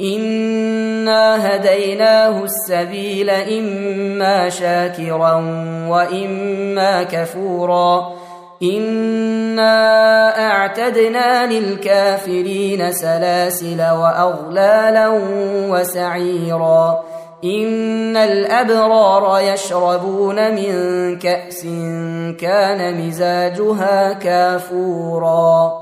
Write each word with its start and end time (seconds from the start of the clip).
انا 0.00 1.54
هديناه 1.56 2.44
السبيل 2.44 3.30
اما 3.30 4.48
شاكرا 4.48 5.34
واما 5.88 7.02
كفورا 7.02 8.12
انا 8.62 10.38
اعتدنا 10.50 11.46
للكافرين 11.46 12.92
سلاسل 12.92 13.80
واغلالا 13.80 15.08
وسعيرا 15.70 17.02
ان 17.44 18.16
الابرار 18.16 19.40
يشربون 19.40 20.54
من 20.54 20.72
كاس 21.18 21.62
كان 22.40 23.06
مزاجها 23.06 24.12
كافورا 24.12 25.81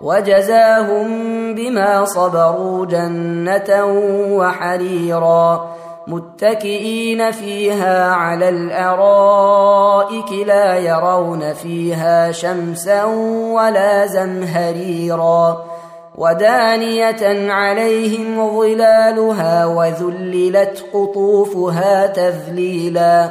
وجزاهم 0.00 1.08
بما 1.54 2.04
صبروا 2.04 2.86
جنة 2.86 3.84
وحريرا 4.36 5.70
متكئين 6.06 7.30
فيها 7.30 8.10
على 8.10 8.48
الأرائك 8.48 10.32
لا 10.46 10.76
يرون 10.78 11.54
فيها 11.54 12.32
شمسا 12.32 13.04
ولا 13.54 14.06
زمهريرا 14.06 15.64
ودانية 16.18 17.52
عليهم 17.52 18.58
ظلالها 18.58 19.66
وذللت 19.66 20.84
قطوفها 20.92 22.06
تذليلا 22.06 23.30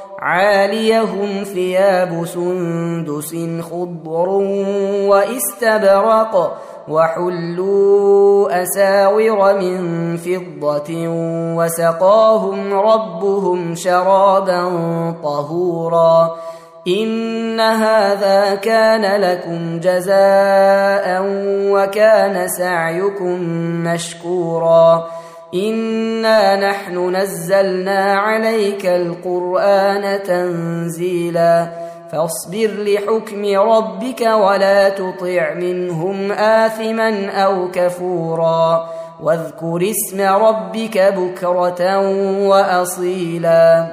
عاليهم 0.21 1.43
ثياب 1.43 2.25
سندس 2.25 3.35
خضر 3.61 4.29
واستبرق 5.09 6.57
وحلوا 6.87 8.63
أساور 8.63 9.53
من 9.59 10.17
فضة 10.17 10.89
وسقاهم 11.57 12.73
ربهم 12.73 13.75
شرابا 13.75 14.63
طهورا 15.23 16.35
إن 16.87 17.59
هذا 17.59 18.55
كان 18.55 19.21
لكم 19.21 19.79
جزاء 19.79 21.21
وكان 21.73 22.47
سعيكم 22.47 23.39
مشكورا 23.83 25.07
انا 25.53 26.69
نحن 26.69 27.15
نزلنا 27.15 28.13
عليك 28.13 28.85
القران 28.85 30.23
تنزيلا 30.23 31.67
فاصبر 32.11 32.69
لحكم 32.77 33.45
ربك 33.59 34.21
ولا 34.21 34.89
تطع 34.89 35.53
منهم 35.53 36.31
اثما 36.31 37.29
أو 37.29 37.71
كفورا 37.71 38.89
واذكر 39.21 39.89
اسم 39.89 40.21
ربك 40.21 41.13
بكره 41.17 41.99
واصيلا 42.47 43.87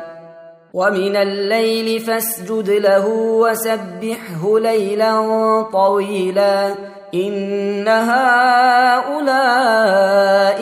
ومن 0.74 1.16
الليل 1.16 2.00
فاسجد 2.00 2.70
له 2.70 3.06
وسبحه 3.16 4.58
ليلا 4.58 5.62
طويلا 5.72 6.74
ان 7.14 7.88
هؤلاء 7.88 9.38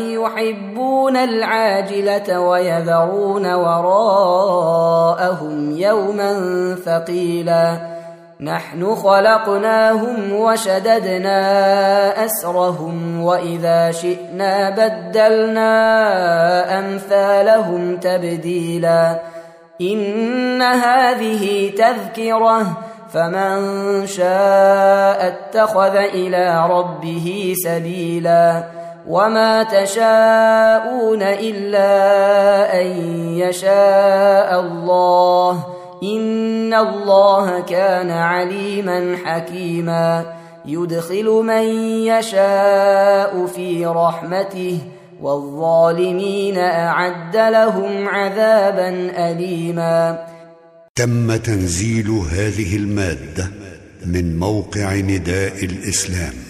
يحبون 0.01 0.76
العاجلة 1.17 2.41
ويذرون 2.41 3.55
وراءهم 3.55 4.77
يوما 5.77 6.35
ثقيلا. 6.85 7.97
نحن 8.41 8.95
خلقناهم 8.95 10.33
وشددنا 10.33 11.39
أسرهم 12.25 13.23
وإذا 13.23 13.91
شئنا 13.91 14.71
بدلنا 14.71 15.69
أمثالهم 16.79 17.97
تبديلا. 17.97 19.21
إن 19.81 20.63
هذه 20.63 21.71
تذكرة 21.71 22.67
فمن 23.13 24.07
شاء 24.07 25.27
اتخذ 25.27 25.97
إلى 25.97 26.67
ربه 26.71 27.55
سبيلا. 27.65 28.65
وما 29.09 29.63
تشاءون 29.63 31.23
الا 31.23 32.83
ان 32.83 32.87
يشاء 33.39 34.61
الله 34.61 35.67
ان 36.03 36.75
الله 36.75 37.61
كان 37.61 38.11
عليما 38.11 39.17
حكيما 39.25 40.25
يدخل 40.67 41.25
من 41.25 41.65
يشاء 42.07 43.47
في 43.47 43.87
رحمته 43.87 44.79
والظالمين 45.23 46.59
اعد 46.59 47.37
لهم 47.37 48.09
عذابا 48.09 48.89
اليما 49.31 50.27
تم 50.95 51.37
تنزيل 51.37 52.11
هذه 52.11 52.77
المادة 52.77 53.51
من 54.07 54.39
موقع 54.39 54.95
نداء 54.95 55.65
الإسلام. 55.65 56.46